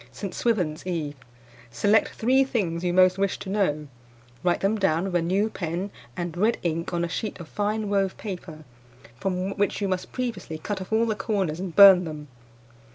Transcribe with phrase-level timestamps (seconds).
[0.11, 0.33] "St.
[0.33, 1.13] Swithin's Eve.
[1.69, 3.87] Select three things you most wish to know;
[4.43, 7.87] write them down with a new pen and red ink on a sheet of fine
[7.87, 8.63] wove paper,
[9.19, 12.29] from which you must previously cut off all the corners and burn them.